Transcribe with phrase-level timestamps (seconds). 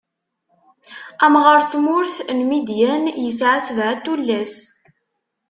[1.25, 4.55] Amɣaṛ n tmurt n Midyan isɛa sebɛa n tullas.